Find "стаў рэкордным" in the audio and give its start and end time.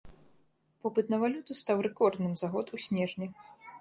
1.61-2.33